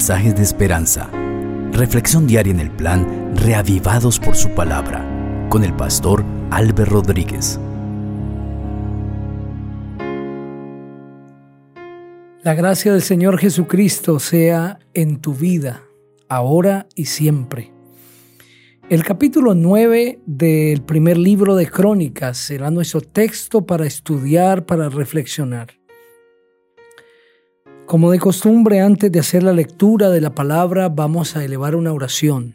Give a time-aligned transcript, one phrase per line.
[0.00, 1.10] mensajes de esperanza.
[1.72, 5.06] Reflexión diaria en el plan Reavivados por su palabra
[5.50, 7.60] con el pastor Álvaro Rodríguez.
[12.42, 15.82] La gracia del Señor Jesucristo sea en tu vida,
[16.30, 17.70] ahora y siempre.
[18.88, 25.79] El capítulo 9 del primer libro de Crónicas será nuestro texto para estudiar, para reflexionar.
[27.90, 31.92] Como de costumbre, antes de hacer la lectura de la palabra, vamos a elevar una
[31.92, 32.54] oración.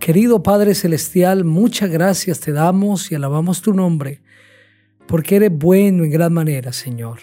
[0.00, 4.22] Querido Padre Celestial, muchas gracias te damos y alabamos tu nombre,
[5.06, 7.18] porque eres bueno en gran manera, Señor.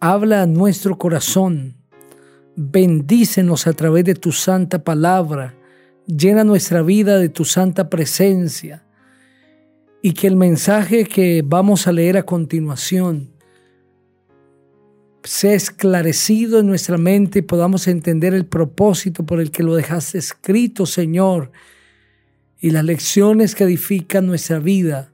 [0.00, 1.76] Habla a nuestro corazón,
[2.56, 5.54] bendícenos a través de tu santa palabra,
[6.08, 8.84] llena nuestra vida de tu santa presencia,
[10.02, 13.35] y que el mensaje que vamos a leer a continuación
[15.26, 20.18] sea esclarecido en nuestra mente y podamos entender el propósito por el que lo dejaste
[20.18, 21.50] escrito, Señor,
[22.60, 25.12] y las lecciones que edifican nuestra vida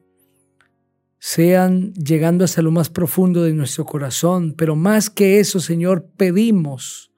[1.18, 4.54] sean llegando hasta lo más profundo de nuestro corazón.
[4.56, 7.12] Pero más que eso, Señor, pedimos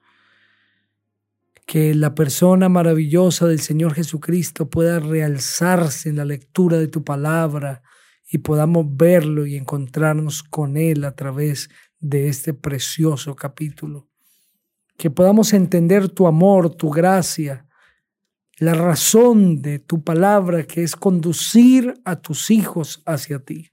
[1.65, 7.81] que la persona maravillosa del Señor Jesucristo pueda realzarse en la lectura de tu palabra
[8.29, 11.69] y podamos verlo y encontrarnos con Él a través
[12.05, 14.07] de este precioso capítulo.
[14.95, 17.67] Que podamos entender tu amor, tu gracia,
[18.59, 23.71] la razón de tu palabra que es conducir a tus hijos hacia ti.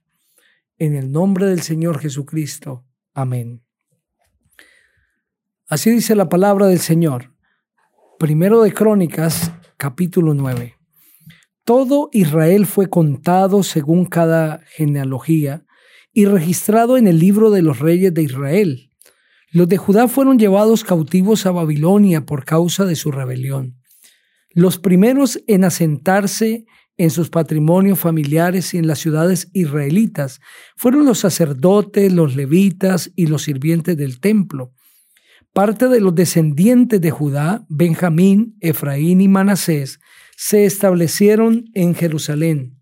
[0.79, 2.83] En el nombre del Señor Jesucristo.
[3.13, 3.63] Amén.
[5.67, 7.35] Así dice la palabra del Señor.
[8.17, 10.75] Primero de Crónicas, capítulo 9.
[11.63, 15.62] Todo Israel fue contado según cada genealogía
[16.13, 18.91] y registrado en el libro de los reyes de Israel.
[19.51, 23.75] Los de Judá fueron llevados cautivos a Babilonia por causa de su rebelión.
[24.51, 26.65] Los primeros en asentarse
[26.97, 30.39] en sus patrimonios familiares y en las ciudades israelitas
[30.75, 34.71] fueron los sacerdotes, los levitas y los sirvientes del templo.
[35.53, 39.99] Parte de los descendientes de Judá, Benjamín, Efraín y Manasés,
[40.35, 42.79] se establecieron en Jerusalén.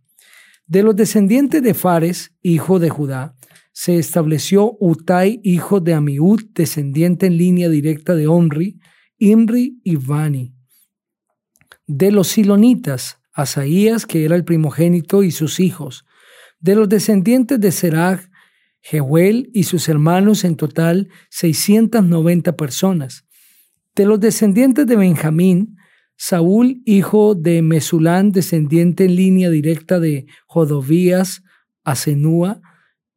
[0.72, 3.36] De los descendientes de Fares, hijo de Judá,
[3.74, 8.80] se estableció Utai, hijo de Amiud, descendiente en línea directa de Omri,
[9.18, 10.56] Imri y Vani.
[11.88, 16.06] De los Silonitas, Asaías, que era el primogénito, y sus hijos.
[16.62, 18.32] De los descendientes de Serag,
[18.80, 23.26] Jehuel y sus hermanos, en total 690 personas.
[23.94, 25.76] De los descendientes de Benjamín,
[26.24, 31.42] Saúl, hijo de Mesulán, descendiente en línea directa de Jodovías,
[31.84, 32.62] Asenúa,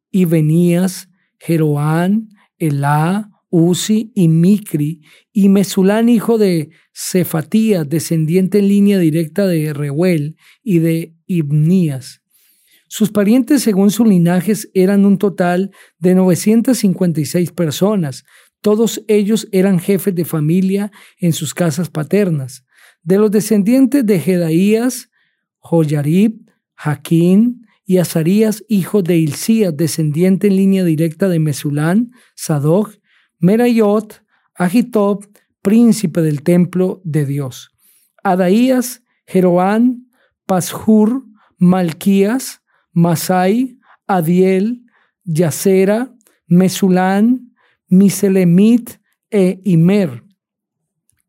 [0.09, 1.07] y Benías,
[1.37, 5.01] Jeroán, Elá, Uzi y Micri,
[5.31, 12.23] y Mesulán, hijo de Cefatías, descendiente en línea directa de Reuel y de Ibnías.
[12.87, 18.23] Sus parientes, según sus linajes, eran un total de 956 personas.
[18.61, 22.65] Todos ellos eran jefes de familia en sus casas paternas.
[23.05, 25.11] De los descendientes de Jedaías,
[25.59, 32.95] Joyarib, Jaquín y Azarías, hijo de Ilcías, descendiente en línea directa de Mesulán, Sadoc,
[33.37, 34.23] Merayot,
[34.55, 35.23] Agitob,
[35.61, 37.69] príncipe del templo de Dios.
[38.23, 40.07] Adaías, Jeroán,
[40.47, 41.25] Pashur,
[41.59, 43.77] Malquías, Masai,
[44.07, 44.83] Adiel,
[45.23, 46.11] Yacera,
[46.47, 47.53] Mesulán,
[47.87, 48.97] Miselemit
[49.29, 50.24] e Imer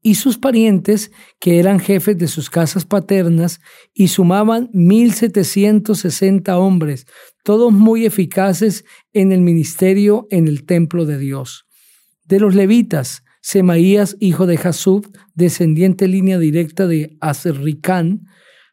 [0.06, 3.60] y sus parientes, que eran jefes de sus casas paternas,
[3.92, 7.08] y sumaban 1.760 hombres,
[7.42, 11.66] todos muy eficaces en el ministerio en el templo de Dios.
[12.22, 18.26] De los levitas, Semaías, hijo de Jasub, descendiente línea directa de Azricán,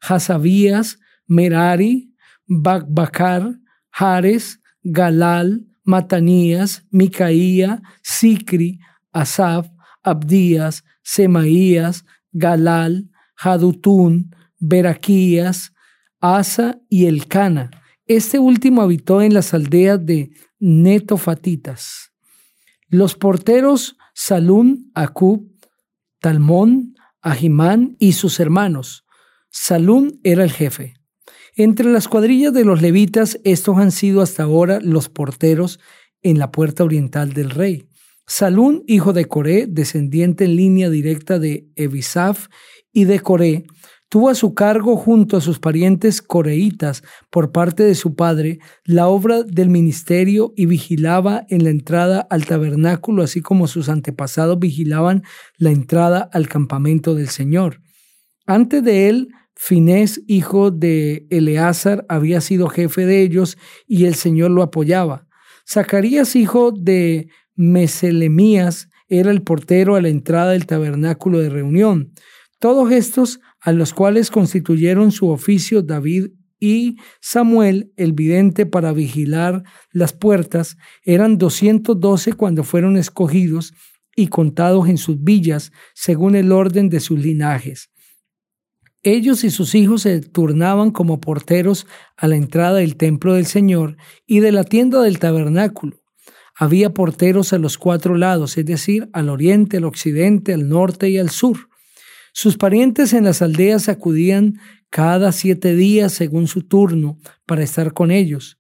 [0.08, 2.14] Hasabías, Merari,
[2.46, 3.56] Bakbakar,
[3.90, 8.78] Jares, Galal, Matanías, Micaía, Sicri,
[9.12, 9.68] Asaf,
[10.04, 15.74] Abdías, Semaías, Galal, Jadutún, Beraquías,
[16.20, 17.70] Asa y Elcana.
[18.06, 22.12] Este último habitó en las aldeas de Netofatitas.
[22.88, 25.52] Los porteros Salún, Acub,
[26.20, 29.06] Talmón, Ahimán y sus hermanos.
[29.50, 30.96] Salún era el jefe.
[31.56, 35.80] Entre las cuadrillas de los levitas, estos han sido hasta ahora los porteros
[36.22, 37.88] en la puerta oriental del rey.
[38.26, 42.48] Salún, hijo de Coré, descendiente en línea directa de Ebisaf
[42.92, 43.66] y de Coré,
[44.14, 49.08] tuvo a su cargo junto a sus parientes coreitas por parte de su padre la
[49.08, 55.24] obra del ministerio y vigilaba en la entrada al tabernáculo, así como sus antepasados vigilaban
[55.58, 57.82] la entrada al campamento del Señor.
[58.46, 64.52] Antes de él, Finés, hijo de Eleazar, había sido jefe de ellos y el Señor
[64.52, 65.26] lo apoyaba.
[65.68, 72.14] Zacarías, hijo de Meselemías, era el portero a la entrada del tabernáculo de reunión.
[72.60, 79.64] Todos estos, a los cuales constituyeron su oficio David y Samuel, el vidente, para vigilar
[79.92, 83.74] las puertas, eran 212 cuando fueron escogidos
[84.16, 87.90] y contados en sus villas, según el orden de sus linajes.
[89.02, 91.86] Ellos y sus hijos se turnaban como porteros
[92.16, 96.03] a la entrada del templo del Señor y de la tienda del tabernáculo.
[96.56, 101.18] Había porteros a los cuatro lados, es decir, al oriente, al occidente, al norte y
[101.18, 101.70] al sur.
[102.32, 104.60] Sus parientes en las aldeas acudían
[104.90, 108.60] cada siete días según su turno para estar con ellos,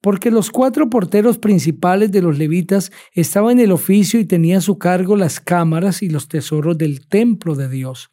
[0.00, 4.62] porque los cuatro porteros principales de los levitas estaban en el oficio y tenían a
[4.62, 8.10] su cargo las cámaras y los tesoros del templo de Dios.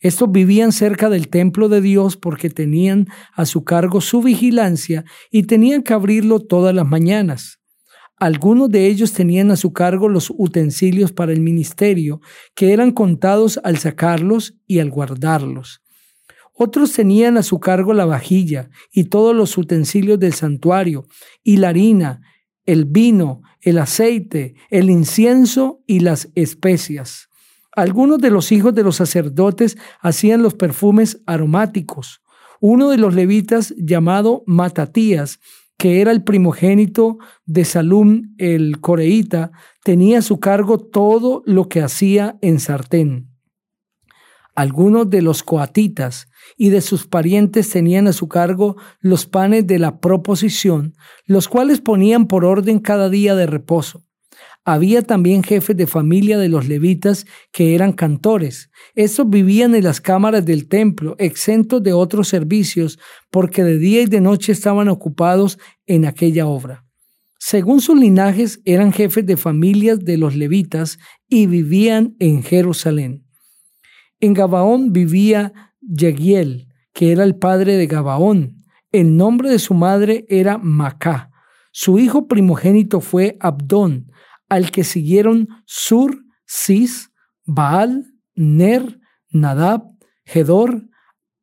[0.00, 5.44] Estos vivían cerca del templo de Dios porque tenían a su cargo su vigilancia y
[5.44, 7.61] tenían que abrirlo todas las mañanas.
[8.22, 12.20] Algunos de ellos tenían a su cargo los utensilios para el ministerio,
[12.54, 15.82] que eran contados al sacarlos y al guardarlos.
[16.54, 21.04] Otros tenían a su cargo la vajilla y todos los utensilios del santuario,
[21.42, 22.20] y la harina,
[22.64, 27.28] el vino, el aceite, el incienso y las especias.
[27.74, 32.22] Algunos de los hijos de los sacerdotes hacían los perfumes aromáticos.
[32.60, 35.40] Uno de los levitas, llamado Matatías,
[35.76, 39.52] que era el primogénito de Salum el coreíta,
[39.82, 43.28] tenía a su cargo todo lo que hacía en sartén.
[44.54, 46.28] Algunos de los coatitas
[46.58, 51.80] y de sus parientes tenían a su cargo los panes de la proposición, los cuales
[51.80, 54.04] ponían por orden cada día de reposo.
[54.64, 58.70] Había también jefes de familia de los levitas que eran cantores.
[58.94, 62.98] Estos vivían en las cámaras del templo, exentos de otros servicios,
[63.30, 66.84] porque de día y de noche estaban ocupados en aquella obra.
[67.40, 73.26] Según sus linajes, eran jefes de familias de los levitas y vivían en Jerusalén.
[74.20, 78.62] En Gabaón vivía Yegiel, que era el padre de Gabaón.
[78.92, 81.30] El nombre de su madre era Macá.
[81.72, 84.11] Su hijo primogénito fue Abdón,
[84.52, 87.10] al que siguieron Sur, Cis,
[87.46, 89.00] Baal, Ner,
[89.30, 89.84] Nadab,
[90.26, 90.90] Gedor,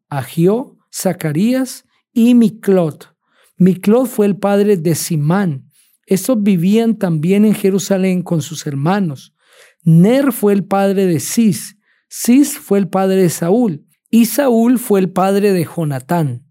[0.09, 3.15] Agio, Zacarías y Miclot.
[3.57, 5.71] Miclot fue el padre de Simán.
[6.05, 9.33] Estos vivían también en Jerusalén con sus hermanos.
[9.81, 11.77] Ner fue el padre de Cis.
[12.11, 13.87] Cis fue el padre de Saúl.
[14.11, 16.45] Y Saúl fue el padre de Jonatán,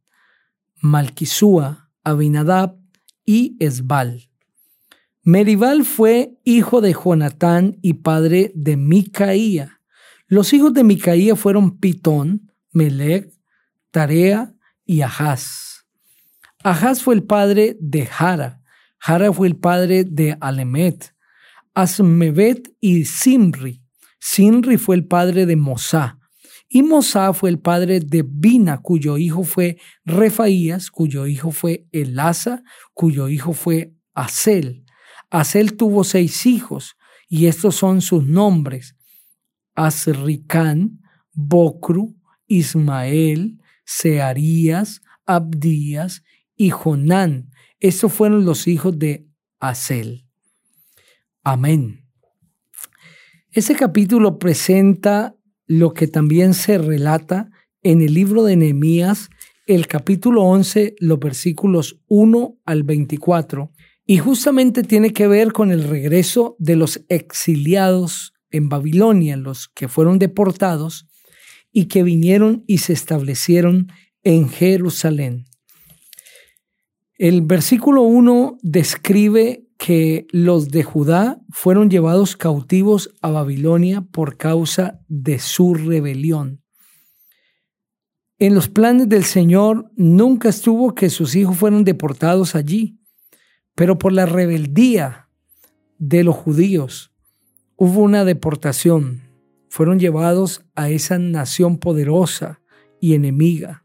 [0.83, 2.77] Malquisúa, Abinadab
[3.25, 4.28] y Esbal.
[5.29, 9.79] Meribal fue hijo de Jonatán y padre de Micaía.
[10.27, 13.31] Los hijos de Micaía fueron Pitón, Melech,
[13.91, 14.55] Tarea
[14.87, 15.85] y Ahaz.
[16.65, 18.63] Ahaz fue el padre de Jara.
[18.97, 21.15] Jara fue el padre de Alemet,
[21.75, 23.83] Asmevet y Simri.
[24.19, 26.19] Simri fue el padre de Mosá.
[26.71, 29.77] Y Mosá fue el padre de Bina, cuyo hijo fue
[30.07, 32.63] Refaías, cuyo hijo fue Elasa,
[32.95, 34.87] cuyo hijo fue Asel.
[35.31, 36.97] Asel tuvo seis hijos,
[37.29, 38.97] y estos son sus nombres:
[39.75, 41.01] Asricán,
[41.33, 42.17] Bocru,
[42.47, 46.23] Ismael, Searías, Abdías
[46.57, 47.51] y Jonán.
[47.81, 49.29] Estos fueron los hijos de
[49.61, 50.27] Asel.
[51.45, 52.05] Amén.
[53.51, 57.51] Ese capítulo presenta lo que también se relata
[57.83, 59.31] en el libro de Nehemías,
[59.67, 63.73] el capítulo 11, los versículos 1 al 24,
[64.11, 69.87] y justamente tiene que ver con el regreso de los exiliados en Babilonia, los que
[69.87, 71.07] fueron deportados
[71.73, 75.45] y que vinieron y se establecieron en Jerusalén.
[77.19, 85.03] El versículo 1 describe que los de Judá fueron llevados cautivos a Babilonia por causa
[85.09, 86.63] de su rebelión.
[88.39, 92.98] En los planes del Señor nunca estuvo que sus hijos fueran deportados allí.
[93.79, 95.29] Pero por la rebeldía
[95.99, 97.13] de los judíos
[97.77, 99.23] hubo una deportación.
[99.69, 102.61] Fueron llevados a esa nación poderosa
[103.01, 103.85] y enemiga.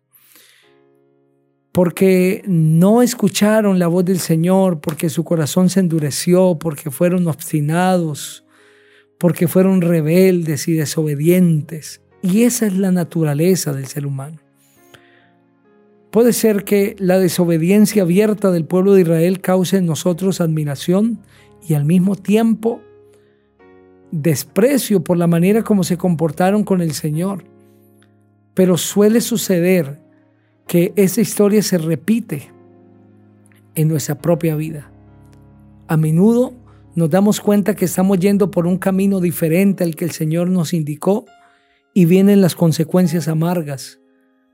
[1.71, 8.47] Porque no escucharon la voz del Señor, porque su corazón se endureció, porque fueron obstinados,
[9.19, 12.01] porque fueron rebeldes y desobedientes.
[12.23, 14.42] Y esa es la naturaleza del ser humano.
[16.13, 21.17] Puede ser que la desobediencia abierta del pueblo de Israel cause en nosotros admiración
[21.67, 22.81] y al mismo tiempo
[24.11, 27.45] desprecio por la manera como se comportaron con el Señor.
[28.53, 30.01] Pero suele suceder
[30.67, 32.51] que esa historia se repite
[33.73, 34.91] en nuestra propia vida.
[35.87, 36.53] A menudo
[36.93, 40.75] nos damos cuenta que estamos yendo por un camino diferente al que el Señor nos
[40.75, 41.25] indicó
[41.91, 43.99] y vienen las consecuencias amargas.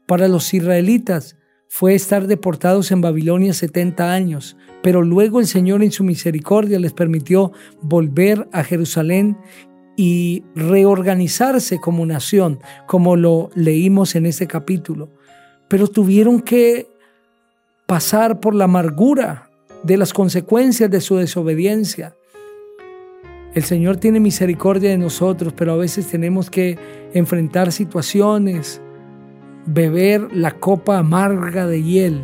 [0.06, 1.36] Para los israelitas
[1.72, 6.94] fue estar deportados en Babilonia 70 años, pero luego el Señor en su misericordia les
[6.94, 9.38] permitió volver a Jerusalén
[9.96, 15.10] y reorganizarse como nación, como lo leímos en este capítulo.
[15.68, 16.88] Pero tuvieron que
[17.86, 19.52] pasar por la amargura
[19.84, 22.16] de las consecuencias de su desobediencia.
[23.54, 26.80] El Señor tiene misericordia de nosotros, pero a veces tenemos que
[27.14, 28.82] enfrentar situaciones,
[29.74, 32.22] beber la copa amarga de hiel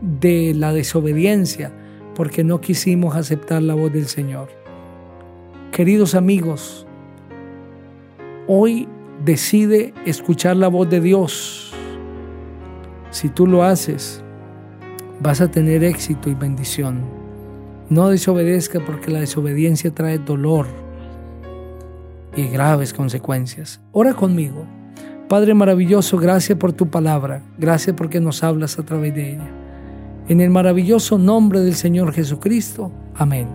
[0.00, 1.72] de la desobediencia,
[2.14, 4.48] porque no quisimos aceptar la voz del Señor.
[5.70, 6.86] Queridos amigos,
[8.48, 8.88] hoy
[9.24, 11.72] decide escuchar la voz de Dios.
[13.10, 14.22] Si tú lo haces,
[15.20, 17.02] vas a tener éxito y bendición.
[17.90, 20.66] No desobedezca porque la desobediencia trae dolor
[22.36, 23.80] y graves consecuencias.
[23.92, 24.66] Ora conmigo.
[25.28, 27.42] Padre maravilloso, gracias por tu palabra.
[27.58, 29.48] Gracias porque nos hablas a través de ella.
[30.26, 32.90] En el maravilloso nombre del Señor Jesucristo.
[33.14, 33.46] Amén.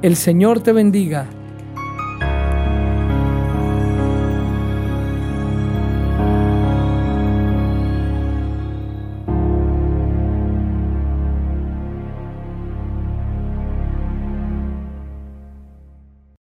[0.00, 1.26] El Señor te bendiga